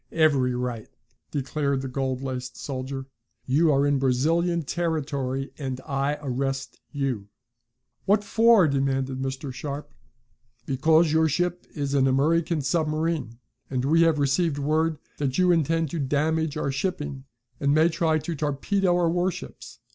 "Every 0.11 0.55
right," 0.55 0.89
declared 1.29 1.83
the 1.83 1.87
gold 1.87 2.23
laced 2.23 2.53
officer. 2.67 3.05
"You 3.45 3.71
are 3.71 3.85
in 3.85 3.99
Brazilian 3.99 4.63
territory, 4.63 5.51
and 5.59 5.79
I 5.81 6.17
arrest 6.23 6.79
you." 6.89 7.27
"What 8.05 8.23
for?" 8.23 8.67
demanded 8.67 9.19
Mr. 9.21 9.53
Sharp. 9.53 9.93
"Because 10.65 11.11
your 11.11 11.29
ship 11.29 11.67
is 11.75 11.93
an 11.93 12.07
American 12.07 12.61
submarine, 12.63 13.37
and 13.69 13.85
we 13.85 14.01
have 14.01 14.17
received 14.17 14.57
word 14.57 14.97
that 15.17 15.37
you 15.37 15.51
intend 15.51 15.91
to 15.91 15.99
damage 15.99 16.57
our 16.57 16.71
shipping, 16.71 17.25
and 17.59 17.71
may 17.71 17.87
try 17.87 18.17
to 18.17 18.33
torpedo 18.35 18.95
our 18.95 19.07
warships. 19.07 19.81